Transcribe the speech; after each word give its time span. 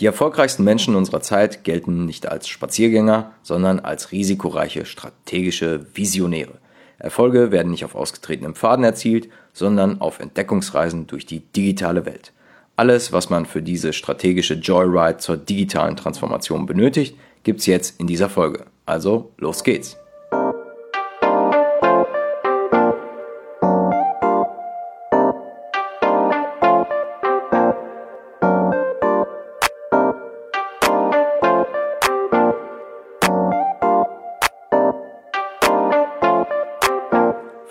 Die 0.00 0.06
erfolgreichsten 0.06 0.62
Menschen 0.62 0.94
unserer 0.94 1.20
Zeit 1.20 1.64
gelten 1.64 2.04
nicht 2.04 2.28
als 2.28 2.46
Spaziergänger, 2.46 3.32
sondern 3.42 3.80
als 3.80 4.12
risikoreiche, 4.12 4.86
strategische 4.86 5.86
Visionäre. 5.92 6.58
Erfolge 6.98 7.50
werden 7.50 7.70
nicht 7.70 7.84
auf 7.84 7.94
ausgetretenem 7.94 8.54
Pfaden 8.54 8.84
erzielt, 8.84 9.28
sondern 9.52 10.00
auf 10.00 10.20
Entdeckungsreisen 10.20 11.06
durch 11.06 11.26
die 11.26 11.40
digitale 11.40 12.06
Welt. 12.06 12.32
Alles, 12.76 13.12
was 13.12 13.28
man 13.28 13.44
für 13.44 13.62
diese 13.62 13.92
strategische 13.92 14.54
Joyride 14.54 15.18
zur 15.18 15.36
digitalen 15.36 15.96
Transformation 15.96 16.66
benötigt, 16.66 17.16
gibt's 17.42 17.66
jetzt 17.66 18.00
in 18.00 18.06
dieser 18.06 18.28
Folge. 18.28 18.66
Also, 18.86 19.32
los 19.36 19.64
geht's! 19.64 19.96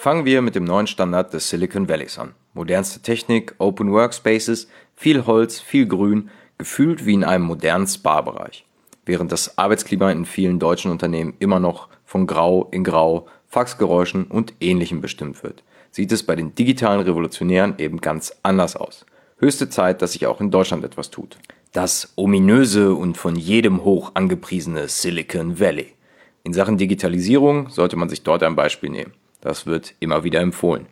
Fangen 0.08 0.24
wir 0.24 0.42
mit 0.42 0.56
dem 0.56 0.64
neuen 0.64 0.88
Standard 0.88 1.34
des 1.34 1.50
Silicon 1.50 1.90
Valleys 1.90 2.18
an. 2.18 2.34
Modernste 2.54 3.02
Technik, 3.02 3.56
Open 3.58 3.92
Workspaces, 3.92 4.70
viel 4.96 5.26
Holz, 5.26 5.60
viel 5.60 5.86
Grün, 5.86 6.30
gefühlt 6.58 7.06
wie 7.06 7.14
in 7.14 7.26
einem 7.26 7.44
modernen 7.44 7.88
Spa-Bereich. 7.88 8.64
Während 9.06 9.34
das 9.34 9.58
Arbeitsklima 9.58 10.10
in 10.12 10.24
vielen 10.24 10.60
deutschen 10.60 10.92
Unternehmen 10.92 11.34
immer 11.40 11.60
noch 11.60 11.90
von 12.06 12.26
Grau 12.26 12.70
in 12.72 12.86
Grau, 12.86 13.28
Faxgeräuschen 13.48 14.28
und 14.28 14.54
Ähnlichem 14.62 15.02
bestimmt 15.02 15.44
wird, 15.44 15.66
sieht 15.92 16.14
es 16.14 16.24
bei 16.24 16.38
den 16.38 16.56
digitalen 16.56 17.02
Revolutionären 17.02 17.76
eben 17.78 18.00
ganz 18.00 18.34
anders 18.44 18.78
aus. 18.78 19.06
Höchste 19.40 19.68
Zeit, 19.68 20.02
dass 20.02 20.14
sich 20.14 20.26
auch 20.26 20.40
in 20.40 20.52
Deutschland 20.52 20.86
etwas 20.86 21.10
tut. 21.10 21.38
Das 21.74 22.14
ominöse 22.16 22.94
und 22.94 23.18
von 23.18 23.36
jedem 23.36 23.84
hoch 23.84 24.12
angepriesene 24.14 24.88
Silicon 24.88 25.60
Valley. 25.60 25.96
In 26.46 26.54
Sachen 26.54 26.78
Digitalisierung 26.78 27.68
sollte 27.68 27.98
man 27.98 28.08
sich 28.08 28.24
dort 28.24 28.42
ein 28.44 28.56
Beispiel 28.56 28.90
nehmen. 28.90 29.12
Das 29.48 29.66
wird 29.66 29.94
immer 30.02 30.26
wieder 30.26 30.42
empfohlen. 30.42 30.88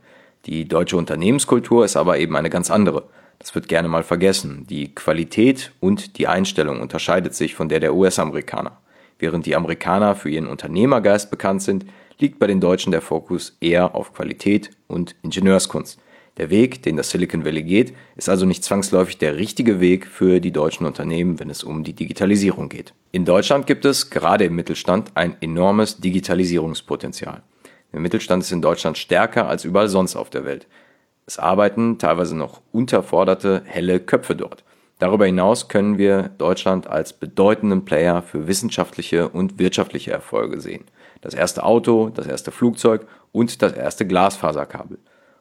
Die 0.46 0.66
deutsche 0.66 0.96
Unternehmenskultur 0.96 1.84
ist 1.84 1.98
aber 1.98 2.20
eben 2.20 2.38
eine 2.38 2.50
ganz 2.50 2.72
andere. 2.72 3.04
Das 3.38 3.54
wird 3.54 3.68
gerne 3.68 3.90
mal 3.90 4.04
vergessen. 4.04 4.66
Die 4.70 4.96
Qualität 4.96 5.74
und 5.82 6.18
die 6.18 6.28
Einstellung 6.28 6.80
unterscheidet 6.80 7.36
sich 7.36 7.54
von 7.54 7.68
der 7.68 7.82
der 7.82 7.94
US-Amerikaner. 7.94 8.78
Während 9.20 9.46
die 9.46 9.58
Amerikaner 9.58 10.16
für 10.16 10.30
ihren 10.30 10.48
Unternehmergeist 10.48 11.30
bekannt 11.30 11.64
sind, 11.64 11.86
liegt 12.18 12.40
bei 12.40 12.48
den 12.48 12.62
Deutschen 12.62 12.92
der 12.92 13.02
Fokus 13.02 13.58
eher 13.60 13.94
auf 13.94 14.14
Qualität 14.14 14.72
und 14.88 15.18
Ingenieurskunst. 15.22 16.00
Der 16.38 16.50
Weg, 16.50 16.82
den 16.84 16.96
das 16.96 17.10
Silicon 17.10 17.44
Valley 17.44 17.64
geht, 17.64 17.94
ist 18.16 18.30
also 18.30 18.46
nicht 18.46 18.64
zwangsläufig 18.64 19.18
der 19.18 19.36
richtige 19.36 19.82
Weg 19.82 20.08
für 20.08 20.40
die 20.40 20.54
deutschen 20.54 20.86
Unternehmen, 20.86 21.42
wenn 21.42 21.50
es 21.50 21.62
um 21.62 21.84
die 21.84 21.94
Digitalisierung 21.94 22.70
geht. 22.70 22.94
In 23.12 23.26
Deutschland 23.26 23.68
gibt 23.68 23.84
es 23.84 24.10
gerade 24.10 24.46
im 24.46 24.56
Mittelstand 24.56 25.12
ein 25.16 25.36
enormes 25.42 25.98
Digitalisierungspotenzial. 25.98 27.44
Der 27.96 28.02
Mittelstand 28.02 28.44
ist 28.44 28.52
in 28.52 28.62
Deutschland 28.62 28.98
stärker 28.98 29.48
als 29.48 29.64
überall 29.64 29.88
sonst 29.88 30.18
auf 30.18 30.30
der 30.30 30.44
Welt. 30.44 30.68
Es 31.28 31.40
arbeiten 31.40 31.98
teilweise 31.98 32.36
noch 32.36 32.60
unterforderte, 32.74 33.62
helle 33.64 34.02
Köpfe 34.02 34.36
dort. 34.36 34.66
Darüber 35.00 35.26
hinaus 35.26 35.70
können 35.70 35.98
wir 35.98 36.24
Deutschland 36.38 36.88
als 36.88 37.14
bedeutenden 37.14 37.86
Player 37.86 38.22
für 38.22 38.48
wissenschaftliche 38.48 39.30
und 39.30 39.60
wirtschaftliche 39.60 40.12
Erfolge 40.12 40.60
sehen. 40.60 40.84
Das 41.22 41.34
erste 41.34 41.64
Auto, 41.64 42.10
das 42.10 42.28
erste 42.28 42.52
Flugzeug 42.52 43.08
und 43.32 43.62
das 43.62 43.72
erste 43.72 44.06
Glasfaserkabel. 44.06 44.98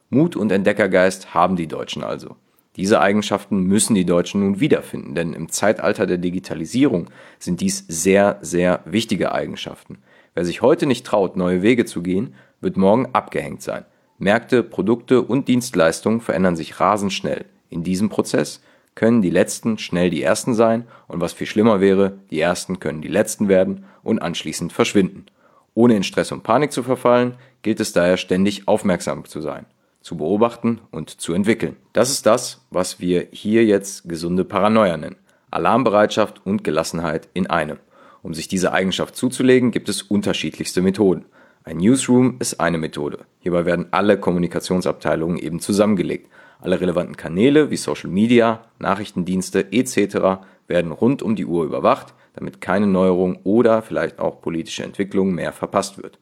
Mut 0.09 0.37
und 0.37 0.53
Entdeckergeist 0.53 1.35
haben 1.35 1.57
die 1.57 1.67
Deutschen 1.67 2.05
also. 2.05 2.37
Diese 2.77 3.01
Eigenschaften 3.01 3.65
müssen 3.65 3.97
die 3.97 4.07
Deutschen 4.07 4.43
nun 4.43 4.61
wiederfinden, 4.61 5.17
denn 5.17 5.33
im 5.33 5.49
Zeitalter 5.49 6.07
der 6.07 6.19
Digitalisierung 6.19 7.11
sind 7.41 7.61
dies 7.61 7.85
sehr, 7.89 8.39
sehr 8.43 8.79
wichtige 8.85 9.33
Eigenschaften. 9.33 9.99
Wer 10.35 10.45
sich 10.45 10.63
heute 10.63 10.87
nicht 10.87 11.07
traut, 11.07 11.37
neue 11.37 11.63
Wege 11.63 11.85
zu 11.85 12.03
gehen, 12.03 12.35
wird 12.61 12.77
morgen 12.77 13.09
abgehängt 13.13 13.63
sein. 13.63 13.85
Märkte, 14.19 14.63
Produkte 14.63 15.23
und 15.23 15.49
Dienstleistungen 15.49 16.21
verändern 16.21 16.57
sich 16.57 16.81
rasend 16.81 17.13
schnell. 17.13 17.45
In 17.71 17.85
diesem 17.85 18.09
Prozess 18.09 18.61
können 18.95 19.23
die 19.23 19.31
Letzten 19.31 19.79
schnell 19.79 20.11
die 20.11 20.23
Ersten 20.23 20.55
sein 20.55 20.87
und 21.09 21.21
was 21.21 21.33
viel 21.33 21.47
schlimmer 21.47 21.81
wäre, 21.81 22.19
die 22.31 22.41
Ersten 22.41 22.81
können 22.81 23.03
die 23.03 23.09
Letzten 23.09 23.49
werden 23.49 23.85
und 24.03 24.21
anschließend 24.21 24.73
verschwinden. 24.73 25.27
Ohne 25.75 25.97
in 25.97 26.05
Stress 26.05 26.31
und 26.31 26.43
Panik 26.43 26.73
zu 26.73 26.83
verfallen, 26.83 27.35
gilt 27.63 27.81
es 27.81 27.93
daher 27.93 28.17
ständig 28.17 28.69
aufmerksam 28.69 29.25
zu 29.25 29.41
sein, 29.41 29.67
zu 30.01 30.17
beobachten 30.17 30.81
und 30.93 31.11
zu 31.11 31.33
entwickeln. 31.33 31.77
Das 31.93 32.11
ist 32.11 32.27
das, 32.27 32.65
was 32.71 33.01
wir 33.01 33.27
hier 33.33 33.65
jetzt 33.65 34.09
gesunde 34.09 34.45
Paranoia 34.45 34.97
nennen. 34.97 35.17
Alarmbereitschaft 35.51 36.45
und 36.45 36.65
Gelassenheit 36.65 37.29
in 37.35 37.49
einem. 37.49 37.79
Um 38.25 38.33
sich 38.33 38.49
diese 38.49 38.73
Eigenschaft 38.73 39.17
zuzulegen, 39.17 39.71
gibt 39.71 39.91
es 39.91 40.01
unterschiedlichste 40.01 40.81
Methoden. 40.81 41.27
Ein 41.63 41.77
Newsroom 41.77 42.37
ist 42.39 42.59
eine 42.59 42.79
Methode. 42.79 43.27
Hierbei 43.41 43.67
werden 43.67 43.89
alle 43.91 44.19
Kommunikationsabteilungen 44.19 45.37
eben 45.37 45.61
zusammengelegt. 45.61 46.31
Alle 46.59 46.81
relevanten 46.81 47.19
Kanäle 47.19 47.71
wie 47.71 47.77
Social 47.77 48.09
Media, 48.09 48.65
Nachrichtendienste 48.79 49.71
etc. 49.73 50.43
werden 50.67 50.91
rund 50.91 51.21
um 51.21 51.37
die 51.37 51.45
Uhr 51.45 51.67
überwacht, 51.67 52.15
damit 52.33 52.63
keine 52.63 52.87
Neuerung 52.87 53.41
oder 53.45 53.83
vielleicht 53.83 54.19
auch 54.19 54.41
politische 54.41 54.85
Entwicklung 54.85 55.35
mehr 55.35 55.53
verpasst 55.53 56.03
wird. 56.03 56.19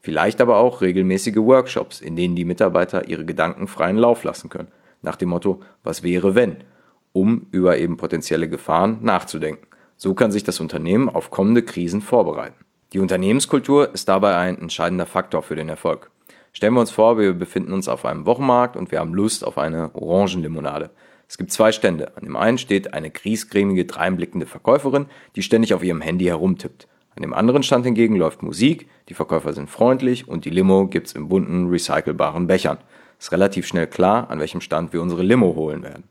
Vielleicht 0.00 0.40
aber 0.40 0.56
auch 0.56 0.80
regelmäßige 0.80 1.36
Workshops, 1.36 2.00
in 2.00 2.16
denen 2.16 2.34
die 2.34 2.46
Mitarbeiter 2.46 3.08
ihre 3.08 3.26
Gedanken 3.26 3.68
freien 3.68 3.98
Lauf 3.98 4.24
lassen 4.24 4.48
können. 4.48 4.68
Nach 5.02 5.16
dem 5.16 5.28
Motto, 5.28 5.60
was 5.82 6.02
wäre 6.02 6.34
wenn? 6.34 6.64
Um 7.12 7.48
über 7.50 7.76
eben 7.76 7.98
potenzielle 7.98 8.48
Gefahren 8.48 9.00
nachzudenken. 9.02 9.66
So 10.02 10.14
kann 10.14 10.32
sich 10.32 10.42
das 10.42 10.58
Unternehmen 10.58 11.08
auf 11.08 11.30
kommende 11.30 11.62
Krisen 11.62 12.00
vorbereiten. 12.00 12.64
Die 12.92 12.98
Unternehmenskultur 12.98 13.94
ist 13.94 14.08
dabei 14.08 14.36
ein 14.36 14.58
entscheidender 14.58 15.06
Faktor 15.06 15.44
für 15.44 15.54
den 15.54 15.68
Erfolg. 15.68 16.10
Stellen 16.52 16.74
wir 16.74 16.80
uns 16.80 16.90
vor, 16.90 17.18
wir 17.18 17.32
befinden 17.34 17.72
uns 17.72 17.86
auf 17.86 18.04
einem 18.04 18.26
Wochenmarkt 18.26 18.76
und 18.76 18.90
wir 18.90 18.98
haben 18.98 19.14
Lust 19.14 19.46
auf 19.46 19.58
eine 19.58 19.94
Orangenlimonade. 19.94 20.90
Es 21.28 21.38
gibt 21.38 21.52
zwei 21.52 21.70
Stände. 21.70 22.16
An 22.16 22.24
dem 22.24 22.34
einen 22.34 22.58
steht 22.58 22.94
eine 22.94 23.10
griesgrämige, 23.10 23.84
dreinblickende 23.84 24.46
Verkäuferin, 24.46 25.06
die 25.36 25.42
ständig 25.44 25.72
auf 25.72 25.84
ihrem 25.84 26.00
Handy 26.00 26.24
herumtippt. 26.24 26.88
An 27.14 27.22
dem 27.22 27.32
anderen 27.32 27.62
Stand 27.62 27.84
hingegen 27.84 28.16
läuft 28.16 28.42
Musik, 28.42 28.88
die 29.08 29.14
Verkäufer 29.14 29.52
sind 29.52 29.70
freundlich 29.70 30.26
und 30.26 30.44
die 30.44 30.50
Limo 30.50 30.88
gibt's 30.88 31.12
in 31.12 31.28
bunten, 31.28 31.68
recycelbaren 31.68 32.48
Bechern. 32.48 32.78
Ist 33.20 33.30
relativ 33.30 33.68
schnell 33.68 33.86
klar, 33.86 34.28
an 34.30 34.40
welchem 34.40 34.62
Stand 34.62 34.92
wir 34.92 35.00
unsere 35.00 35.22
Limo 35.22 35.54
holen 35.54 35.84
werden. 35.84 36.08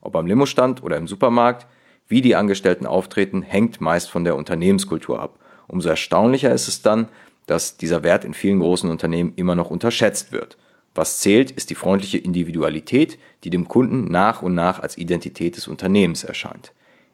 Ob 0.00 0.16
am 0.16 0.26
Limostand 0.26 0.82
oder 0.82 0.96
im 0.96 1.06
Supermarkt, 1.06 1.68
wie 2.08 2.22
die 2.22 2.34
Angestellten 2.34 2.86
auftreten, 2.86 3.42
hängt 3.42 3.80
meist 3.80 4.10
von 4.10 4.24
der 4.24 4.36
Unternehmenskultur 4.36 5.20
ab. 5.20 5.38
Umso 5.66 5.90
erstaunlicher 5.90 6.52
ist 6.52 6.68
es 6.68 6.82
dann, 6.82 7.08
dass 7.46 7.76
dieser 7.76 8.02
Wert 8.02 8.24
in 8.24 8.34
vielen 8.34 8.60
großen 8.60 8.90
Unternehmen 8.90 9.32
immer 9.36 9.54
noch 9.54 9.70
unterschätzt 9.70 10.32
wird. 10.32 10.56
Was 10.94 11.20
zählt, 11.20 11.50
ist 11.50 11.70
die 11.70 11.74
freundliche 11.74 12.18
Individualität, 12.18 13.18
die 13.44 13.50
dem 13.50 13.68
Kunden 13.68 14.10
nach 14.10 14.42
und 14.42 14.54
nach 14.54 14.80
als 14.80 14.98
Identität 14.98 15.56
des 15.56 15.68
Unternehmens 15.68 16.24
erscheint. 16.24 16.72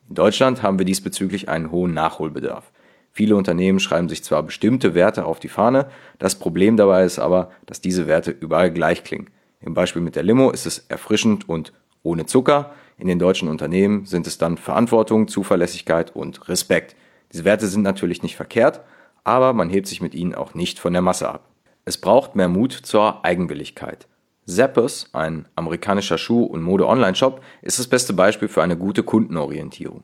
In 0.08 0.14
Deutschland 0.14 0.62
haben 0.62 0.78
wir 0.78 0.86
diesbezüglich 0.86 1.48
einen 1.48 1.70
hohen 1.70 1.92
Nachholbedarf. 1.92 2.70
Viele 3.12 3.36
Unternehmen 3.36 3.80
schreiben 3.80 4.08
sich 4.08 4.24
zwar 4.24 4.42
bestimmte 4.42 4.94
Werte 4.94 5.24
auf 5.24 5.38
die 5.38 5.48
Fahne, 5.48 5.88
das 6.18 6.34
Problem 6.34 6.76
dabei 6.76 7.04
ist 7.04 7.18
aber, 7.18 7.50
dass 7.66 7.80
diese 7.80 8.06
Werte 8.06 8.32
überall 8.32 8.72
gleich 8.72 9.04
klingen. 9.04 9.30
Im 9.60 9.74
Beispiel 9.74 10.02
mit 10.02 10.16
der 10.16 10.24
Limo 10.24 10.50
ist 10.50 10.66
es 10.66 10.86
erfrischend 10.88 11.48
und 11.48 11.72
ohne 12.02 12.26
Zucker, 12.26 12.74
in 12.98 13.08
den 13.08 13.18
deutschen 13.18 13.48
Unternehmen 13.48 14.06
sind 14.06 14.26
es 14.26 14.38
dann 14.38 14.56
Verantwortung, 14.56 15.28
Zuverlässigkeit 15.28 16.14
und 16.14 16.48
Respekt. 16.48 16.94
Diese 17.32 17.44
Werte 17.44 17.66
sind 17.66 17.82
natürlich 17.82 18.22
nicht 18.22 18.36
verkehrt, 18.36 18.80
aber 19.24 19.52
man 19.52 19.70
hebt 19.70 19.86
sich 19.88 20.00
mit 20.00 20.14
ihnen 20.14 20.34
auch 20.34 20.54
nicht 20.54 20.78
von 20.78 20.92
der 20.92 21.02
Masse 21.02 21.28
ab. 21.28 21.48
Es 21.84 21.98
braucht 21.98 22.36
mehr 22.36 22.48
Mut 22.48 22.72
zur 22.72 23.24
Eigenwilligkeit. 23.24 24.06
Zappos, 24.46 25.08
ein 25.12 25.46
amerikanischer 25.56 26.18
Schuh- 26.18 26.44
und 26.44 26.62
Mode-Online-Shop, 26.62 27.40
ist 27.62 27.78
das 27.78 27.86
beste 27.86 28.12
Beispiel 28.12 28.48
für 28.48 28.62
eine 28.62 28.76
gute 28.76 29.02
Kundenorientierung. 29.02 30.02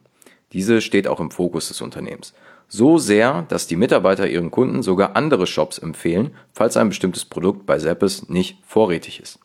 Diese 0.52 0.80
steht 0.80 1.06
auch 1.06 1.20
im 1.20 1.30
Fokus 1.30 1.68
des 1.68 1.80
Unternehmens. 1.80 2.34
So 2.66 2.98
sehr, 2.98 3.42
dass 3.48 3.66
die 3.66 3.76
Mitarbeiter 3.76 4.28
ihren 4.28 4.50
Kunden 4.50 4.82
sogar 4.82 5.16
andere 5.16 5.46
Shops 5.46 5.78
empfehlen, 5.78 6.34
falls 6.52 6.76
ein 6.76 6.88
bestimmtes 6.88 7.24
Produkt 7.24 7.66
bei 7.66 7.78
Zappos 7.78 8.28
nicht 8.28 8.58
vorrätig 8.64 9.20
ist. 9.20 9.38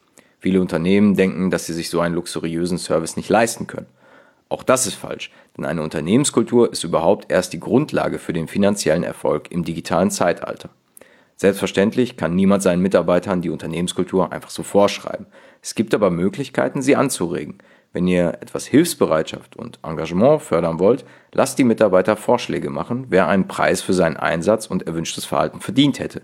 Viele 0.45 0.61
Unternehmen 0.61 1.15
denken, 1.15 1.49
dass 1.49 1.65
sie 1.65 1.73
sich 1.73 1.89
so 1.89 2.01
einen 2.01 2.13
luxuriösen 2.13 2.77
Service 2.77 3.17
nicht 3.17 3.29
leisten 3.29 3.65
können. 3.65 3.87
Auch 4.47 4.61
das 4.61 4.85
ist 4.85 4.93
falsch, 4.93 5.31
denn 5.57 5.65
eine 5.65 5.81
Unternehmenskultur 5.81 6.71
ist 6.71 6.83
überhaupt 6.83 7.31
erst 7.31 7.51
die 7.53 7.59
Grundlage 7.59 8.19
für 8.19 8.31
den 8.31 8.47
finanziellen 8.47 9.01
Erfolg 9.01 9.49
im 9.49 9.63
digitalen 9.63 10.11
Zeitalter. 10.11 10.69
Selbstverständlich 11.35 12.15
kann 12.15 12.35
niemand 12.35 12.61
seinen 12.61 12.83
Mitarbeitern 12.83 13.41
die 13.41 13.49
Unternehmenskultur 13.49 14.31
einfach 14.31 14.51
so 14.51 14.61
vorschreiben. 14.61 15.25
Es 15.63 15.73
gibt 15.73 15.95
aber 15.95 16.11
Möglichkeiten, 16.11 16.83
sie 16.83 16.95
anzuregen. 16.95 17.57
Wenn 17.91 18.05
ihr 18.07 18.37
etwas 18.39 18.67
Hilfsbereitschaft 18.67 19.55
und 19.55 19.79
Engagement 19.81 20.43
fördern 20.43 20.77
wollt, 20.77 21.05
lasst 21.33 21.57
die 21.57 21.63
Mitarbeiter 21.63 22.15
Vorschläge 22.15 22.69
machen, 22.69 23.07
wer 23.09 23.27
einen 23.27 23.47
Preis 23.47 23.81
für 23.81 23.93
seinen 23.93 24.17
Einsatz 24.17 24.67
und 24.67 24.85
erwünschtes 24.85 25.25
Verhalten 25.25 25.59
verdient 25.59 25.97
hätte. 25.97 26.21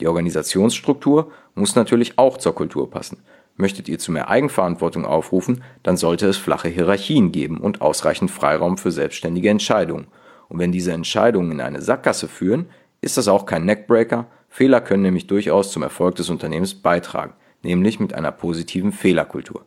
Die 0.00 0.06
Organisationsstruktur 0.06 1.32
muss 1.54 1.76
natürlich 1.76 2.18
auch 2.18 2.36
zur 2.36 2.54
Kultur 2.54 2.90
passen. 2.90 3.22
Möchtet 3.56 3.88
ihr 3.88 3.98
zu 3.98 4.10
mehr 4.10 4.28
Eigenverantwortung 4.28 5.04
aufrufen, 5.04 5.62
dann 5.82 5.96
sollte 5.96 6.26
es 6.26 6.36
flache 6.36 6.68
Hierarchien 6.68 7.30
geben 7.30 7.58
und 7.58 7.80
ausreichend 7.80 8.30
Freiraum 8.30 8.78
für 8.78 8.90
selbstständige 8.90 9.50
Entscheidungen. 9.50 10.08
Und 10.48 10.58
wenn 10.58 10.72
diese 10.72 10.92
Entscheidungen 10.92 11.52
in 11.52 11.60
eine 11.60 11.80
Sackgasse 11.80 12.28
führen, 12.28 12.66
ist 13.00 13.16
das 13.16 13.28
auch 13.28 13.46
kein 13.46 13.64
Neckbreaker. 13.64 14.26
Fehler 14.48 14.80
können 14.80 15.02
nämlich 15.02 15.26
durchaus 15.26 15.70
zum 15.70 15.82
Erfolg 15.82 16.16
des 16.16 16.30
Unternehmens 16.30 16.74
beitragen, 16.74 17.34
nämlich 17.62 18.00
mit 18.00 18.12
einer 18.12 18.32
positiven 18.32 18.92
Fehlerkultur. 18.92 19.64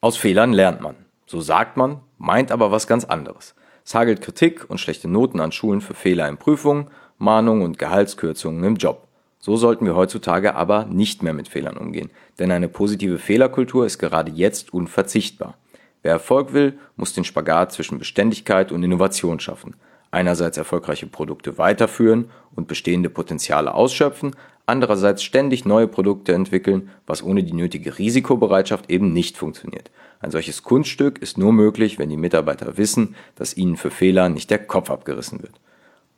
Aus 0.00 0.16
Fehlern 0.16 0.52
lernt 0.52 0.80
man. 0.80 0.94
So 1.26 1.40
sagt 1.40 1.76
man, 1.76 2.00
meint 2.18 2.52
aber 2.52 2.70
was 2.70 2.86
ganz 2.86 3.04
anderes. 3.04 3.54
Es 3.84 3.94
hagelt 3.94 4.20
Kritik 4.20 4.68
und 4.68 4.78
schlechte 4.78 5.08
Noten 5.08 5.40
an 5.40 5.52
Schulen 5.52 5.80
für 5.80 5.94
Fehler 5.94 6.28
in 6.28 6.36
Prüfungen, 6.36 6.88
Mahnungen 7.18 7.62
und 7.62 7.78
Gehaltskürzungen 7.78 8.62
im 8.64 8.76
Job. 8.76 9.07
So 9.40 9.56
sollten 9.56 9.86
wir 9.86 9.94
heutzutage 9.94 10.54
aber 10.54 10.84
nicht 10.86 11.22
mehr 11.22 11.32
mit 11.32 11.48
Fehlern 11.48 11.76
umgehen, 11.76 12.10
denn 12.38 12.50
eine 12.50 12.68
positive 12.68 13.18
Fehlerkultur 13.18 13.86
ist 13.86 13.98
gerade 13.98 14.32
jetzt 14.32 14.74
unverzichtbar. 14.74 15.56
Wer 16.02 16.12
Erfolg 16.12 16.52
will, 16.52 16.78
muss 16.96 17.12
den 17.12 17.24
Spagat 17.24 17.72
zwischen 17.72 17.98
Beständigkeit 17.98 18.72
und 18.72 18.82
Innovation 18.82 19.40
schaffen. 19.40 19.74
Einerseits 20.10 20.56
erfolgreiche 20.56 21.06
Produkte 21.06 21.58
weiterführen 21.58 22.30
und 22.54 22.66
bestehende 22.66 23.10
Potenziale 23.10 23.74
ausschöpfen, 23.74 24.34
andererseits 24.66 25.22
ständig 25.22 25.64
neue 25.64 25.86
Produkte 25.86 26.32
entwickeln, 26.34 26.90
was 27.06 27.22
ohne 27.22 27.42
die 27.44 27.52
nötige 27.52 27.98
Risikobereitschaft 27.98 28.90
eben 28.90 29.12
nicht 29.12 29.36
funktioniert. 29.36 29.90
Ein 30.20 30.30
solches 30.30 30.62
Kunststück 30.62 31.18
ist 31.18 31.38
nur 31.38 31.52
möglich, 31.52 31.98
wenn 31.98 32.10
die 32.10 32.16
Mitarbeiter 32.16 32.76
wissen, 32.76 33.14
dass 33.34 33.56
ihnen 33.56 33.76
für 33.76 33.90
Fehler 33.90 34.28
nicht 34.28 34.50
der 34.50 34.58
Kopf 34.58 34.90
abgerissen 34.90 35.42
wird. 35.42 35.52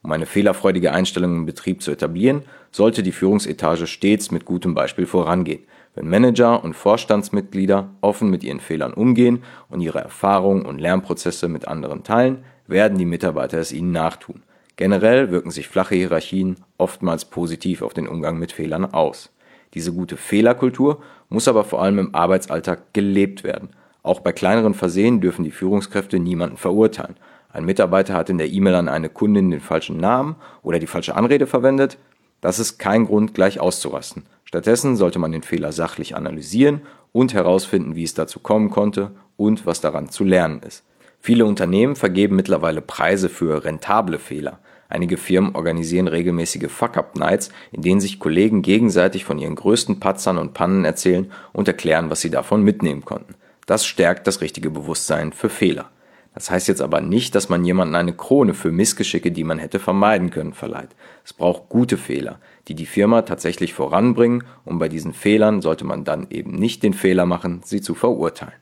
Um 0.02 0.12
eine 0.12 0.26
fehlerfreudige 0.26 0.92
Einstellung 0.92 1.34
im 1.34 1.46
Betrieb 1.46 1.82
zu 1.82 1.90
etablieren, 1.90 2.42
sollte 2.70 3.02
die 3.02 3.12
Führungsetage 3.12 3.86
stets 3.86 4.30
mit 4.30 4.44
gutem 4.44 4.74
Beispiel 4.74 5.06
vorangehen. 5.06 5.64
Wenn 5.94 6.08
Manager 6.08 6.62
und 6.62 6.74
Vorstandsmitglieder 6.74 7.90
offen 8.00 8.30
mit 8.30 8.44
ihren 8.44 8.60
Fehlern 8.60 8.94
umgehen 8.94 9.42
und 9.68 9.80
ihre 9.80 10.00
Erfahrungen 10.00 10.64
und 10.64 10.78
Lernprozesse 10.78 11.48
mit 11.48 11.68
anderen 11.68 12.04
teilen, 12.04 12.44
werden 12.66 12.96
die 12.96 13.04
Mitarbeiter 13.04 13.58
es 13.58 13.72
ihnen 13.72 13.92
nachtun. 13.92 14.42
Generell 14.76 15.30
wirken 15.30 15.50
sich 15.50 15.68
flache 15.68 15.96
Hierarchien 15.96 16.56
oftmals 16.78 17.26
positiv 17.26 17.82
auf 17.82 17.92
den 17.92 18.08
Umgang 18.08 18.38
mit 18.38 18.52
Fehlern 18.52 18.86
aus. 18.86 19.30
Diese 19.74 19.92
gute 19.92 20.16
Fehlerkultur 20.16 21.02
muss 21.28 21.48
aber 21.48 21.64
vor 21.64 21.82
allem 21.82 21.98
im 21.98 22.14
Arbeitsalltag 22.14 22.94
gelebt 22.94 23.44
werden. 23.44 23.70
Auch 24.02 24.20
bei 24.20 24.32
kleineren 24.32 24.74
Versehen 24.74 25.20
dürfen 25.20 25.44
die 25.44 25.50
Führungskräfte 25.50 26.18
niemanden 26.18 26.56
verurteilen. 26.56 27.16
Ein 27.52 27.64
Mitarbeiter 27.64 28.14
hat 28.14 28.30
in 28.30 28.38
der 28.38 28.50
E-Mail 28.50 28.76
an 28.76 28.88
eine 28.88 29.08
Kundin 29.08 29.50
den 29.50 29.60
falschen 29.60 29.96
Namen 29.96 30.36
oder 30.62 30.78
die 30.78 30.86
falsche 30.86 31.16
Anrede 31.16 31.46
verwendet. 31.46 31.98
Das 32.40 32.58
ist 32.58 32.78
kein 32.78 33.06
Grund, 33.06 33.34
gleich 33.34 33.60
auszurasten. 33.60 34.24
Stattdessen 34.44 34.96
sollte 34.96 35.18
man 35.18 35.32
den 35.32 35.42
Fehler 35.42 35.72
sachlich 35.72 36.16
analysieren 36.16 36.82
und 37.12 37.34
herausfinden, 37.34 37.96
wie 37.96 38.04
es 38.04 38.14
dazu 38.14 38.40
kommen 38.40 38.70
konnte 38.70 39.10
und 39.36 39.66
was 39.66 39.80
daran 39.80 40.10
zu 40.10 40.24
lernen 40.24 40.60
ist. 40.66 40.84
Viele 41.20 41.44
Unternehmen 41.44 41.96
vergeben 41.96 42.36
mittlerweile 42.36 42.80
Preise 42.80 43.28
für 43.28 43.64
rentable 43.64 44.18
Fehler. 44.18 44.58
Einige 44.88 45.18
Firmen 45.18 45.54
organisieren 45.54 46.08
regelmäßige 46.08 46.70
Fuck-Up-Nights, 46.70 47.50
in 47.72 47.82
denen 47.82 48.00
sich 48.00 48.18
Kollegen 48.18 48.62
gegenseitig 48.62 49.24
von 49.24 49.38
ihren 49.38 49.54
größten 49.54 50.00
Patzern 50.00 50.38
und 50.38 50.54
Pannen 50.54 50.84
erzählen 50.84 51.30
und 51.52 51.68
erklären, 51.68 52.10
was 52.10 52.20
sie 52.20 52.30
davon 52.30 52.62
mitnehmen 52.62 53.04
konnten. 53.04 53.34
Das 53.66 53.86
stärkt 53.86 54.26
das 54.26 54.40
richtige 54.40 54.70
Bewusstsein 54.70 55.32
für 55.32 55.48
Fehler. 55.48 55.90
Das 56.34 56.50
heißt 56.50 56.68
jetzt 56.68 56.80
aber 56.80 57.00
nicht, 57.00 57.34
dass 57.34 57.48
man 57.48 57.64
jemanden 57.64 57.96
eine 57.96 58.12
Krone 58.12 58.54
für 58.54 58.70
Missgeschicke, 58.70 59.32
die 59.32 59.44
man 59.44 59.58
hätte 59.58 59.80
vermeiden 59.80 60.30
können, 60.30 60.52
verleiht. 60.52 60.90
Es 61.24 61.32
braucht 61.32 61.68
gute 61.68 61.96
Fehler, 61.96 62.38
die 62.68 62.74
die 62.74 62.86
Firma 62.86 63.22
tatsächlich 63.22 63.74
voranbringen 63.74 64.44
und 64.64 64.78
bei 64.78 64.88
diesen 64.88 65.12
Fehlern 65.12 65.60
sollte 65.60 65.84
man 65.84 66.04
dann 66.04 66.28
eben 66.30 66.52
nicht 66.52 66.82
den 66.82 66.94
Fehler 66.94 67.26
machen, 67.26 67.62
sie 67.64 67.80
zu 67.80 67.94
verurteilen. 67.94 68.54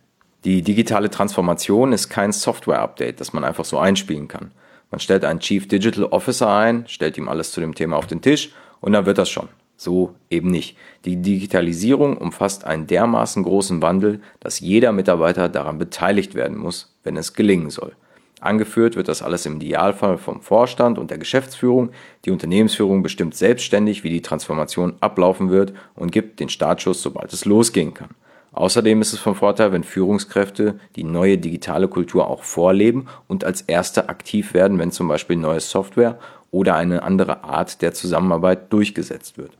Die 0.44 0.62
digitale 0.62 1.10
Transformation 1.10 1.92
ist 1.92 2.08
kein 2.08 2.32
Software-Update, 2.32 3.20
das 3.20 3.32
man 3.32 3.44
einfach 3.44 3.64
so 3.64 3.78
einspielen 3.78 4.28
kann. 4.28 4.52
Man 4.90 5.00
stellt 5.00 5.24
einen 5.24 5.40
Chief 5.40 5.68
Digital 5.68 6.04
Officer 6.04 6.48
ein, 6.48 6.84
stellt 6.88 7.18
ihm 7.18 7.28
alles 7.28 7.52
zu 7.52 7.60
dem 7.60 7.74
Thema 7.74 7.96
auf 7.96 8.06
den 8.06 8.22
Tisch 8.22 8.52
und 8.80 8.92
dann 8.92 9.04
wird 9.04 9.18
das 9.18 9.28
schon. 9.28 9.48
So 9.80 10.16
eben 10.28 10.50
nicht. 10.50 10.76
Die 11.04 11.16
Digitalisierung 11.16 12.16
umfasst 12.16 12.64
einen 12.64 12.88
dermaßen 12.88 13.44
großen 13.44 13.80
Wandel, 13.80 14.20
dass 14.40 14.58
jeder 14.58 14.90
Mitarbeiter 14.90 15.48
daran 15.48 15.78
beteiligt 15.78 16.34
werden 16.34 16.58
muss, 16.58 16.92
wenn 17.04 17.16
es 17.16 17.32
gelingen 17.32 17.70
soll. 17.70 17.92
Angeführt 18.40 18.96
wird 18.96 19.06
das 19.06 19.22
alles 19.22 19.46
im 19.46 19.56
Idealfall 19.56 20.18
vom 20.18 20.42
Vorstand 20.42 20.98
und 20.98 21.12
der 21.12 21.18
Geschäftsführung. 21.18 21.90
Die 22.24 22.32
Unternehmensführung 22.32 23.04
bestimmt 23.04 23.36
selbstständig, 23.36 24.02
wie 24.02 24.10
die 24.10 24.22
Transformation 24.22 24.94
ablaufen 24.98 25.50
wird 25.50 25.72
und 25.94 26.10
gibt 26.10 26.40
den 26.40 26.48
Startschuss, 26.48 27.00
sobald 27.00 27.32
es 27.32 27.44
losgehen 27.44 27.94
kann. 27.94 28.10
Außerdem 28.50 29.00
ist 29.00 29.12
es 29.12 29.20
von 29.20 29.36
Vorteil, 29.36 29.70
wenn 29.70 29.84
Führungskräfte 29.84 30.80
die 30.96 31.04
neue 31.04 31.38
digitale 31.38 31.86
Kultur 31.86 32.28
auch 32.28 32.42
vorleben 32.42 33.06
und 33.28 33.44
als 33.44 33.60
Erste 33.60 34.08
aktiv 34.08 34.54
werden, 34.54 34.80
wenn 34.80 34.90
zum 34.90 35.06
Beispiel 35.06 35.36
neue 35.36 35.60
Software 35.60 36.18
oder 36.50 36.74
eine 36.74 37.04
andere 37.04 37.44
Art 37.44 37.82
der 37.82 37.94
Zusammenarbeit 37.94 38.72
durchgesetzt 38.72 39.38
wird. 39.38 39.52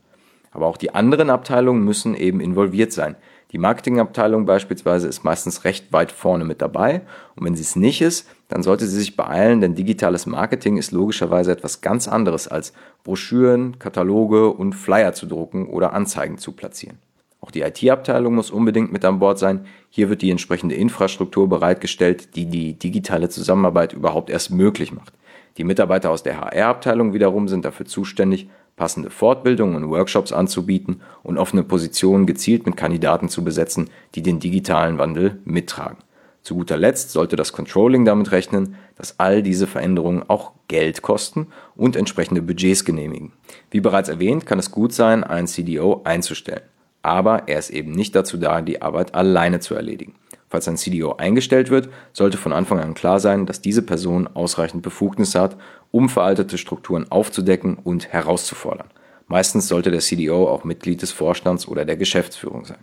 Aber 0.51 0.67
auch 0.67 0.77
die 0.77 0.93
anderen 0.93 1.29
Abteilungen 1.29 1.83
müssen 1.83 2.15
eben 2.15 2.39
involviert 2.39 2.91
sein. 2.91 3.15
Die 3.51 3.57
Marketingabteilung 3.57 4.45
beispielsweise 4.45 5.07
ist 5.07 5.23
meistens 5.23 5.63
recht 5.63 5.91
weit 5.91 6.11
vorne 6.11 6.45
mit 6.45 6.61
dabei 6.61 7.01
und 7.35 7.45
wenn 7.45 7.55
sie 7.55 7.63
es 7.63 7.75
nicht 7.75 8.01
ist, 8.01 8.29
dann 8.47 8.61
sollte 8.61 8.85
sie 8.85 8.97
sich 8.97 9.15
beeilen, 9.15 9.59
denn 9.59 9.73
digitales 9.73 10.27
Marketing 10.27 10.77
ist 10.77 10.91
logischerweise 10.91 11.51
etwas 11.51 11.81
ganz 11.81 12.07
anderes 12.07 12.47
als 12.47 12.73
Broschüren, 13.03 13.79
Kataloge 13.79 14.49
und 14.49 14.73
Flyer 14.73 15.13
zu 15.13 15.25
drucken 15.25 15.67
oder 15.67 15.93
Anzeigen 15.93 16.37
zu 16.37 16.51
platzieren. 16.51 16.99
Auch 17.41 17.51
die 17.51 17.61
IT-Abteilung 17.61 18.35
muss 18.35 18.51
unbedingt 18.51 18.91
mit 18.91 19.05
an 19.05 19.17
Bord 19.17 19.39
sein. 19.39 19.65
Hier 19.89 20.09
wird 20.09 20.21
die 20.21 20.29
entsprechende 20.29 20.75
Infrastruktur 20.75 21.47
bereitgestellt, 21.49 22.35
die 22.35 22.45
die 22.45 22.73
digitale 22.73 23.29
Zusammenarbeit 23.29 23.93
überhaupt 23.93 24.29
erst 24.29 24.51
möglich 24.51 24.91
macht. 24.91 25.13
Die 25.57 25.63
Mitarbeiter 25.63 26.11
aus 26.11 26.21
der 26.21 26.39
HR-Abteilung 26.39 27.13
wiederum 27.13 27.47
sind 27.47 27.65
dafür 27.65 27.85
zuständig, 27.85 28.49
passende 28.79 29.11
Fortbildungen 29.11 29.75
und 29.75 29.89
Workshops 29.91 30.31
anzubieten 30.31 31.01
und 31.21 31.37
offene 31.37 31.63
Positionen 31.63 32.25
gezielt 32.25 32.65
mit 32.65 32.77
Kandidaten 32.77 33.29
zu 33.29 33.43
besetzen, 33.43 33.89
die 34.15 34.23
den 34.23 34.39
digitalen 34.39 34.97
Wandel 34.97 35.37
mittragen. 35.45 35.97
Zu 36.41 36.55
guter 36.55 36.77
Letzt 36.77 37.11
sollte 37.11 37.35
das 37.35 37.51
Controlling 37.51 38.05
damit 38.05 38.31
rechnen, 38.31 38.75
dass 38.95 39.19
all 39.19 39.43
diese 39.43 39.67
Veränderungen 39.67 40.23
auch 40.27 40.53
Geld 40.69 41.01
kosten 41.01 41.47
und 41.75 41.97
entsprechende 41.97 42.41
Budgets 42.41 42.85
genehmigen. 42.85 43.33
Wie 43.69 43.81
bereits 43.81 44.07
erwähnt, 44.09 44.45
kann 44.45 44.57
es 44.57 44.71
gut 44.71 44.93
sein, 44.93 45.25
einen 45.25 45.47
CDO 45.47 46.01
einzustellen 46.05 46.61
aber 47.01 47.47
er 47.47 47.59
ist 47.59 47.69
eben 47.69 47.91
nicht 47.91 48.15
dazu 48.15 48.37
da, 48.37 48.61
die 48.61 48.81
Arbeit 48.81 49.15
alleine 49.15 49.59
zu 49.59 49.75
erledigen. 49.75 50.15
Falls 50.49 50.67
ein 50.67 50.77
CDO 50.77 51.15
eingestellt 51.17 51.69
wird, 51.69 51.89
sollte 52.11 52.37
von 52.37 52.53
Anfang 52.53 52.79
an 52.79 52.95
klar 52.95 53.19
sein, 53.19 53.45
dass 53.45 53.61
diese 53.61 53.83
Person 53.83 54.27
ausreichend 54.27 54.81
Befugnisse 54.81 55.39
hat, 55.39 55.57
um 55.91 56.09
veraltete 56.09 56.57
Strukturen 56.57 57.11
aufzudecken 57.11 57.75
und 57.75 58.11
herauszufordern. 58.11 58.89
Meistens 59.27 59.67
sollte 59.67 59.91
der 59.91 59.99
CDO 59.99 60.47
auch 60.47 60.63
Mitglied 60.63 61.01
des 61.01 61.11
Vorstands 61.11 61.67
oder 61.67 61.85
der 61.85 61.97
Geschäftsführung 61.97 62.65
sein. 62.65 62.79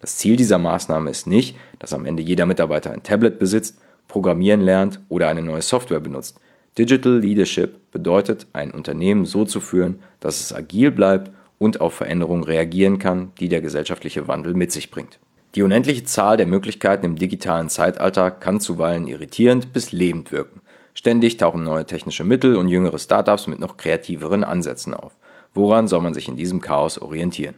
Das 0.00 0.16
Ziel 0.16 0.36
dieser 0.36 0.58
Maßnahme 0.58 1.10
ist 1.10 1.26
nicht, 1.26 1.56
dass 1.78 1.92
am 1.92 2.06
Ende 2.06 2.22
jeder 2.22 2.46
Mitarbeiter 2.46 2.90
ein 2.90 3.02
Tablet 3.02 3.38
besitzt, 3.38 3.78
programmieren 4.08 4.60
lernt 4.60 5.00
oder 5.08 5.28
eine 5.28 5.42
neue 5.42 5.62
Software 5.62 6.00
benutzt. 6.00 6.38
Digital 6.78 7.18
Leadership 7.18 7.90
bedeutet, 7.90 8.46
ein 8.52 8.70
Unternehmen 8.70 9.24
so 9.24 9.44
zu 9.44 9.60
führen, 9.60 10.00
dass 10.20 10.40
es 10.40 10.52
agil 10.52 10.90
bleibt 10.90 11.30
und 11.58 11.80
auf 11.80 11.94
Veränderungen 11.94 12.44
reagieren 12.44 12.98
kann, 12.98 13.32
die 13.40 13.48
der 13.48 13.62
gesellschaftliche 13.62 14.28
Wandel 14.28 14.54
mit 14.54 14.72
sich 14.72 14.90
bringt. 14.90 15.18
Die 15.54 15.62
unendliche 15.62 16.04
Zahl 16.04 16.36
der 16.36 16.46
Möglichkeiten 16.46 17.06
im 17.06 17.16
digitalen 17.16 17.70
Zeitalter 17.70 18.30
kann 18.30 18.60
zuweilen 18.60 19.06
irritierend 19.06 19.72
bis 19.72 19.90
lebend 19.90 20.32
wirken. 20.32 20.60
Ständig 20.96 21.36
tauchen 21.36 21.62
neue 21.62 21.84
technische 21.84 22.24
Mittel 22.24 22.56
und 22.56 22.68
jüngere 22.68 22.98
Startups 22.98 23.46
mit 23.48 23.58
noch 23.58 23.76
kreativeren 23.76 24.42
Ansätzen 24.42 24.94
auf. 24.94 25.12
Woran 25.52 25.88
soll 25.88 26.00
man 26.00 26.14
sich 26.14 26.26
in 26.26 26.36
diesem 26.36 26.62
Chaos 26.62 26.96
orientieren? 26.96 27.54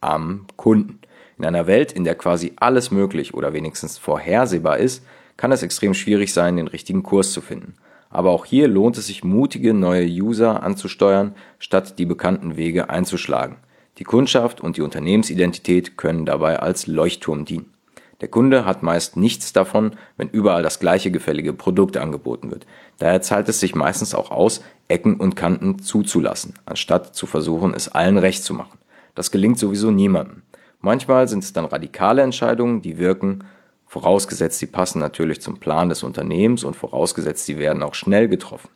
Am 0.00 0.46
Kunden. 0.54 1.00
In 1.36 1.44
einer 1.44 1.66
Welt, 1.66 1.90
in 1.90 2.04
der 2.04 2.14
quasi 2.14 2.52
alles 2.54 2.92
möglich 2.92 3.34
oder 3.34 3.52
wenigstens 3.52 3.98
vorhersehbar 3.98 4.78
ist, 4.78 5.04
kann 5.36 5.50
es 5.50 5.64
extrem 5.64 5.94
schwierig 5.94 6.32
sein, 6.32 6.56
den 6.56 6.68
richtigen 6.68 7.02
Kurs 7.02 7.32
zu 7.32 7.40
finden. 7.40 7.74
Aber 8.08 8.30
auch 8.30 8.44
hier 8.44 8.68
lohnt 8.68 8.96
es 8.98 9.08
sich, 9.08 9.24
mutige 9.24 9.74
neue 9.74 10.06
User 10.06 10.62
anzusteuern, 10.62 11.34
statt 11.58 11.98
die 11.98 12.06
bekannten 12.06 12.56
Wege 12.56 12.88
einzuschlagen. 12.88 13.56
Die 13.98 14.04
Kundschaft 14.04 14.60
und 14.60 14.76
die 14.76 14.82
Unternehmensidentität 14.82 15.96
können 15.96 16.24
dabei 16.24 16.60
als 16.60 16.86
Leuchtturm 16.86 17.46
dienen. 17.46 17.75
Der 18.20 18.28
Kunde 18.28 18.64
hat 18.64 18.82
meist 18.82 19.16
nichts 19.16 19.52
davon, 19.52 19.92
wenn 20.16 20.28
überall 20.28 20.62
das 20.62 20.80
gleiche 20.80 21.10
gefällige 21.10 21.52
Produkt 21.52 21.96
angeboten 21.96 22.50
wird. 22.50 22.66
Daher 22.98 23.20
zahlt 23.20 23.48
es 23.48 23.60
sich 23.60 23.74
meistens 23.74 24.14
auch 24.14 24.30
aus, 24.30 24.62
Ecken 24.88 25.16
und 25.16 25.36
Kanten 25.36 25.80
zuzulassen, 25.80 26.54
anstatt 26.64 27.14
zu 27.14 27.26
versuchen, 27.26 27.74
es 27.74 27.88
allen 27.88 28.16
recht 28.16 28.42
zu 28.42 28.54
machen. 28.54 28.78
Das 29.14 29.30
gelingt 29.30 29.58
sowieso 29.58 29.90
niemandem. 29.90 30.42
Manchmal 30.80 31.28
sind 31.28 31.42
es 31.42 31.52
dann 31.52 31.64
radikale 31.64 32.22
Entscheidungen, 32.22 32.80
die 32.80 32.98
wirken, 32.98 33.44
vorausgesetzt 33.86 34.58
sie 34.58 34.66
passen 34.66 34.98
natürlich 34.98 35.40
zum 35.40 35.58
Plan 35.58 35.88
des 35.88 36.02
Unternehmens 36.02 36.64
und 36.64 36.76
vorausgesetzt 36.76 37.46
sie 37.46 37.58
werden 37.58 37.82
auch 37.82 37.94
schnell 37.94 38.28
getroffen. 38.28 38.68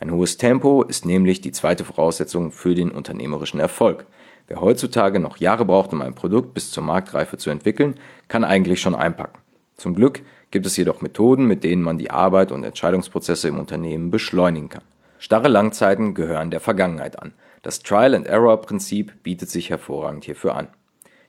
Ein 0.00 0.12
hohes 0.12 0.36
Tempo 0.36 0.82
ist 0.82 1.04
nämlich 1.04 1.40
die 1.40 1.52
zweite 1.52 1.84
Voraussetzung 1.84 2.52
für 2.52 2.74
den 2.74 2.90
unternehmerischen 2.90 3.58
Erfolg. 3.58 4.06
Wer 4.48 4.62
heutzutage 4.62 5.20
noch 5.20 5.36
Jahre 5.36 5.66
braucht, 5.66 5.92
um 5.92 6.00
ein 6.00 6.14
Produkt 6.14 6.54
bis 6.54 6.70
zur 6.70 6.82
Marktreife 6.82 7.36
zu 7.36 7.50
entwickeln, 7.50 7.94
kann 8.28 8.44
eigentlich 8.44 8.80
schon 8.80 8.94
einpacken. 8.94 9.38
Zum 9.76 9.94
Glück 9.94 10.22
gibt 10.50 10.64
es 10.64 10.76
jedoch 10.76 11.02
Methoden, 11.02 11.46
mit 11.46 11.62
denen 11.64 11.82
man 11.82 11.98
die 11.98 12.10
Arbeit 12.10 12.50
und 12.50 12.64
Entscheidungsprozesse 12.64 13.48
im 13.48 13.58
Unternehmen 13.58 14.10
beschleunigen 14.10 14.70
kann. 14.70 14.84
Starre 15.18 15.48
Langzeiten 15.48 16.14
gehören 16.14 16.50
der 16.50 16.60
Vergangenheit 16.60 17.18
an. 17.20 17.34
Das 17.62 17.80
Trial-and-Error-Prinzip 17.80 19.22
bietet 19.22 19.50
sich 19.50 19.68
hervorragend 19.68 20.24
hierfür 20.24 20.56
an. 20.56 20.68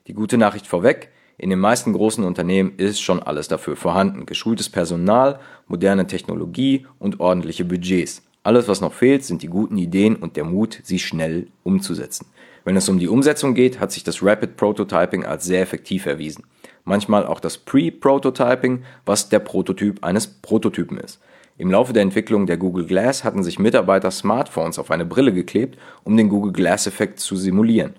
Die 0.06 0.14
gute 0.14 0.38
Nachricht 0.38 0.66
vorweg, 0.66 1.10
in 1.36 1.50
den 1.50 1.58
meisten 1.58 1.92
großen 1.92 2.24
Unternehmen 2.24 2.74
ist 2.76 3.00
schon 3.00 3.22
alles 3.22 3.48
dafür 3.48 3.76
vorhanden. 3.76 4.26
Geschultes 4.26 4.68
Personal, 4.68 5.40
moderne 5.66 6.06
Technologie 6.06 6.86
und 6.98 7.20
ordentliche 7.20 7.64
Budgets. 7.64 8.22
Alles, 8.42 8.68
was 8.68 8.80
noch 8.80 8.94
fehlt, 8.94 9.24
sind 9.24 9.42
die 9.42 9.48
guten 9.48 9.76
Ideen 9.76 10.16
und 10.16 10.36
der 10.36 10.44
Mut, 10.44 10.80
sie 10.82 10.98
schnell 10.98 11.48
umzusetzen. 11.62 12.26
Wenn 12.64 12.76
es 12.76 12.88
um 12.88 12.98
die 12.98 13.08
Umsetzung 13.08 13.54
geht, 13.54 13.80
hat 13.80 13.92
sich 13.92 14.04
das 14.04 14.22
Rapid 14.22 14.56
Prototyping 14.56 15.24
als 15.24 15.44
sehr 15.44 15.62
effektiv 15.62 16.06
erwiesen. 16.06 16.44
Manchmal 16.84 17.26
auch 17.26 17.40
das 17.40 17.58
Pre-Prototyping, 17.58 18.82
was 19.04 19.28
der 19.28 19.40
Prototyp 19.40 20.02
eines 20.02 20.26
Prototypen 20.26 20.98
ist. 20.98 21.20
Im 21.58 21.70
Laufe 21.70 21.92
der 21.92 22.02
Entwicklung 22.02 22.46
der 22.46 22.56
Google 22.56 22.86
Glass 22.86 23.22
hatten 23.22 23.42
sich 23.42 23.58
Mitarbeiter 23.58 24.10
Smartphones 24.10 24.78
auf 24.78 24.90
eine 24.90 25.04
Brille 25.04 25.34
geklebt, 25.34 25.78
um 26.04 26.16
den 26.16 26.30
Google 26.30 26.52
Glass-Effekt 26.52 27.20
zu 27.20 27.36
simulieren. 27.36 27.94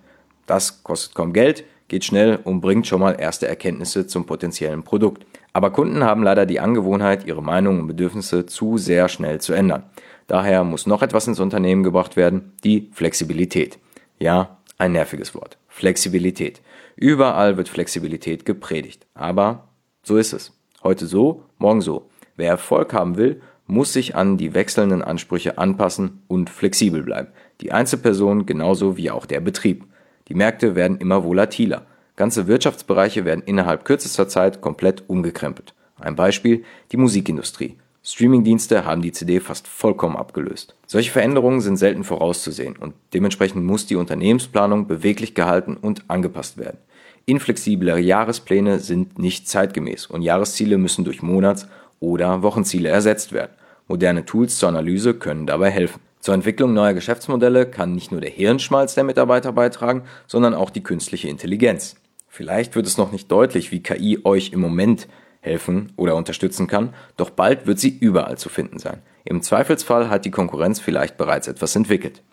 Das 0.47 0.83
kostet 0.83 1.13
kaum 1.13 1.31
Geld, 1.31 1.63
geht 1.87 2.03
schnell 2.03 2.39
und 2.43 2.61
bringt 2.61 2.87
schon 2.87 3.01
mal 3.01 3.19
erste 3.19 3.47
Erkenntnisse 3.47 4.07
zum 4.07 4.25
potenziellen 4.25 4.81
Produkt. 4.81 5.25
Aber 5.53 5.71
Kunden 5.71 6.03
haben 6.03 6.23
leider 6.23 6.45
die 6.45 6.59
Angewohnheit, 6.59 7.25
ihre 7.25 7.43
Meinungen 7.43 7.81
und 7.81 7.87
Bedürfnisse 7.87 8.45
zu 8.45 8.77
sehr 8.77 9.09
schnell 9.09 9.41
zu 9.41 9.53
ändern. 9.53 9.83
Daher 10.27 10.63
muss 10.63 10.87
noch 10.87 11.01
etwas 11.01 11.27
ins 11.27 11.39
Unternehmen 11.39 11.83
gebracht 11.83 12.15
werden, 12.15 12.53
die 12.63 12.89
Flexibilität. 12.93 13.79
Ja, 14.17 14.57
ein 14.77 14.93
nerviges 14.93 15.35
Wort. 15.35 15.57
Flexibilität. 15.67 16.61
Überall 16.95 17.57
wird 17.57 17.69
Flexibilität 17.69 18.45
gepredigt. 18.45 19.05
Aber 19.13 19.67
so 20.03 20.17
ist 20.17 20.33
es. 20.33 20.53
Heute 20.83 21.05
so, 21.05 21.43
morgen 21.57 21.81
so. 21.81 22.09
Wer 22.37 22.49
Erfolg 22.49 22.93
haben 22.93 23.17
will, 23.17 23.41
muss 23.67 23.93
sich 23.93 24.15
an 24.15 24.37
die 24.37 24.53
wechselnden 24.53 25.01
Ansprüche 25.01 25.57
anpassen 25.57 26.23
und 26.27 26.49
flexibel 26.49 27.03
bleiben. 27.03 27.29
Die 27.61 27.71
Einzelperson 27.71 28.45
genauso 28.45 28.97
wie 28.97 29.11
auch 29.11 29.25
der 29.25 29.39
Betrieb. 29.39 29.85
Die 30.27 30.33
Märkte 30.33 30.75
werden 30.75 30.97
immer 30.97 31.23
volatiler. 31.23 31.85
Ganze 32.15 32.47
Wirtschaftsbereiche 32.47 33.25
werden 33.25 33.43
innerhalb 33.45 33.85
kürzester 33.85 34.27
Zeit 34.27 34.61
komplett 34.61 35.03
umgekrempelt. 35.07 35.73
Ein 35.99 36.15
Beispiel 36.15 36.63
die 36.91 36.97
Musikindustrie. 36.97 37.77
Streamingdienste 38.03 38.83
haben 38.85 39.03
die 39.03 39.11
CD 39.11 39.39
fast 39.39 39.67
vollkommen 39.67 40.15
abgelöst. 40.15 40.75
Solche 40.87 41.11
Veränderungen 41.11 41.61
sind 41.61 41.77
selten 41.77 42.03
vorauszusehen 42.03 42.75
und 42.75 42.95
dementsprechend 43.13 43.63
muss 43.63 43.85
die 43.85 43.95
Unternehmensplanung 43.95 44.87
beweglich 44.87 45.35
gehalten 45.35 45.77
und 45.79 46.09
angepasst 46.09 46.57
werden. 46.57 46.79
Inflexiblere 47.27 47.99
Jahrespläne 47.99 48.79
sind 48.79 49.19
nicht 49.19 49.47
zeitgemäß 49.47 50.07
und 50.07 50.23
Jahresziele 50.23 50.79
müssen 50.79 51.05
durch 51.05 51.21
Monats- 51.21 51.67
oder 51.99 52.41
Wochenziele 52.41 52.89
ersetzt 52.89 53.31
werden. 53.31 53.51
Moderne 53.87 54.25
Tools 54.25 54.57
zur 54.57 54.69
Analyse 54.69 55.13
können 55.13 55.45
dabei 55.45 55.69
helfen. 55.69 56.01
Zur 56.19 56.33
Entwicklung 56.33 56.73
neuer 56.73 56.93
Geschäftsmodelle 56.93 57.67
kann 57.67 57.93
nicht 57.93 58.11
nur 58.11 58.21
der 58.21 58.29
Hirnschmalz 58.29 58.95
der 58.95 59.03
Mitarbeiter 59.03 59.51
beitragen, 59.51 60.03
sondern 60.27 60.55
auch 60.55 60.71
die 60.71 60.83
künstliche 60.83 61.27
Intelligenz. 61.27 61.95
Vielleicht 62.33 62.77
wird 62.77 62.87
es 62.87 62.97
noch 62.97 63.11
nicht 63.11 63.29
deutlich, 63.29 63.73
wie 63.73 63.83
KI 63.83 64.19
euch 64.23 64.53
im 64.53 64.61
Moment 64.61 65.09
helfen 65.41 65.91
oder 65.97 66.15
unterstützen 66.15 66.65
kann, 66.65 66.93
doch 67.17 67.29
bald 67.29 67.67
wird 67.67 67.77
sie 67.77 67.89
überall 67.89 68.37
zu 68.37 68.47
finden 68.47 68.79
sein. 68.79 69.01
Im 69.25 69.41
Zweifelsfall 69.41 70.09
hat 70.09 70.23
die 70.23 70.31
Konkurrenz 70.31 70.79
vielleicht 70.79 71.17
bereits 71.17 71.49
etwas 71.49 71.75
entwickelt. 71.75 72.23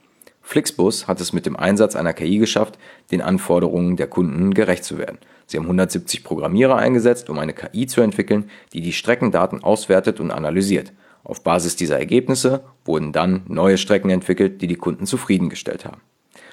Flixbus 0.40 1.08
hat 1.08 1.20
es 1.20 1.32
mit 1.32 1.46
dem 1.46 1.56
Einsatz 1.56 1.96
einer 1.96 2.12
KI 2.12 2.38
geschafft, 2.38 2.78
den 3.10 3.20
Anforderungen 3.20 3.96
der 3.96 4.06
Kunden 4.06 4.54
gerecht 4.54 4.84
zu 4.84 4.98
werden. 4.98 5.18
Sie 5.46 5.56
haben 5.56 5.64
170 5.64 6.22
Programmierer 6.22 6.76
eingesetzt, 6.76 7.28
um 7.28 7.40
eine 7.40 7.52
KI 7.52 7.88
zu 7.88 8.00
entwickeln, 8.00 8.48
die 8.72 8.80
die 8.80 8.92
Streckendaten 8.92 9.64
auswertet 9.64 10.20
und 10.20 10.30
analysiert. 10.30 10.92
Auf 11.24 11.42
Basis 11.42 11.74
dieser 11.74 11.98
Ergebnisse 11.98 12.62
wurden 12.84 13.10
dann 13.10 13.42
neue 13.48 13.76
Strecken 13.76 14.10
entwickelt, 14.10 14.62
die 14.62 14.68
die 14.68 14.76
Kunden 14.76 15.06
zufriedengestellt 15.06 15.84
haben. 15.84 16.02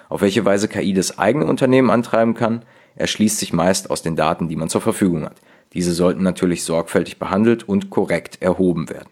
Auf 0.10 0.22
welche 0.22 0.46
Weise 0.46 0.68
KI 0.68 0.94
das 0.94 1.20
eigene 1.20 1.46
Unternehmen 1.46 1.92
antreiben 1.92 2.34
kann, 2.34 2.66
erschließt 2.96 3.40
sich 3.40 3.54
meist 3.54 3.90
aus 3.90 4.02
den 4.02 4.16
Daten, 4.16 4.48
die 4.48 4.56
man 4.56 4.70
zur 4.70 4.82
Verfügung 4.82 5.26
hat. 5.26 5.42
Diese 5.74 5.94
sollten 5.94 6.24
natürlich 6.24 6.64
sorgfältig 6.64 7.20
behandelt 7.20 7.68
und 7.68 7.90
korrekt 7.90 8.42
erhoben 8.42 8.90
werden. 8.90 9.10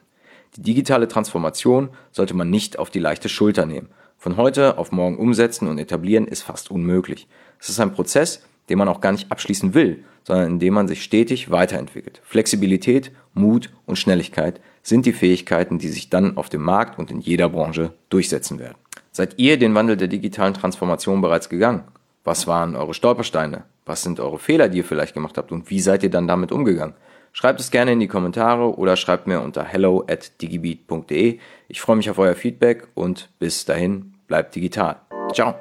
Die 0.56 0.62
digitale 0.62 1.08
Transformation 1.08 1.90
sollte 2.12 2.34
man 2.36 2.50
nicht 2.50 2.80
auf 2.80 2.90
die 2.90 3.00
leichte 3.00 3.28
Schulter 3.28 3.66
nehmen. 3.66 3.90
Von 4.18 4.38
heute 4.38 4.78
auf 4.78 4.92
morgen 4.92 5.18
umsetzen 5.18 5.68
und 5.68 5.80
etablieren 5.80 6.28
ist 6.28 6.44
fast 6.44 6.72
unmöglich. 6.72 7.28
Es 7.60 7.70
ist 7.70 7.80
ein 7.80 7.94
Prozess, 7.94 8.44
den 8.70 8.78
man 8.78 8.88
auch 8.88 9.02
gar 9.02 9.12
nicht 9.12 9.32
abschließen 9.32 9.74
will, 9.74 10.04
sondern 10.24 10.54
in 10.54 10.60
dem 10.60 10.74
man 10.74 10.88
sich 10.88 11.04
stetig 11.04 11.52
weiterentwickelt. 11.52 12.22
Flexibilität, 12.24 13.12
Mut 13.34 13.72
und 13.86 13.98
Schnelligkeit 13.98 14.62
sind 14.82 15.06
die 15.06 15.13
Fähigkeiten, 15.13 15.80
die 15.80 15.90
sich 15.90 16.10
dann 16.10 16.38
auf 16.38 16.50
dem 16.50 16.62
Markt 16.62 16.98
und 17.00 17.12
in 17.12 17.20
jeder 17.20 17.50
Branche 17.50 17.94
durchsetzen 18.10 18.60
werden. 18.60 18.78
Seid 19.12 19.36
ihr 19.38 19.58
den 19.58 19.75
Wandel 19.75 19.98
der 19.98 20.08
digitalen 20.08 20.54
Transformation 20.54 21.22
bereits 21.22 21.50
gegangen? 21.50 21.84
Was 22.24 22.48
waren 22.48 22.75
eure 22.75 22.94
Stolpersteine? 22.94 23.63
Was 23.86 24.01
sind 24.01 24.20
eure 24.20 24.39
Fehler, 24.39 24.70
die 24.70 24.80
ihr 24.80 24.86
vielleicht 24.86 25.13
gemacht 25.13 25.38
habt 25.38 25.51
und 25.51 25.70
wie 25.70 25.82
seid 25.82 26.03
ihr 26.03 26.10
dann 26.10 26.27
damit 26.27 26.51
umgegangen? 26.51 26.96
Schreibt 27.34 27.60
es 27.60 27.72
gerne 27.72 27.92
in 27.92 28.00
die 28.00 28.08
Kommentare 28.08 28.77
oder 28.77 28.96
schreibt 28.96 29.27
mir 29.27 29.42
unter 29.42 29.63
hello 29.63 30.06
at 30.08 30.42
digibeat.de. 30.42 31.39
Ich 31.68 31.82
freue 31.82 31.96
mich 31.96 32.10
auf 32.10 32.20
euer 32.20 32.36
Feedback 32.36 32.88
und 32.94 33.30
bis 33.39 33.65
dahin 33.65 34.13
bleibt 34.27 34.56
digital. 34.56 34.98
Ciao. 35.34 35.56